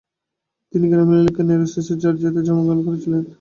তিনি 0.73 0.85
গ্রামীণ 0.91 1.17
এলাকা 1.21 1.41
ন্যারোস, 1.43 1.73
জর্জিয়া 2.01 2.31
তে 2.35 2.41
জন্মগ্রহণ 2.47 2.79
করেছিলেন। 2.87 3.21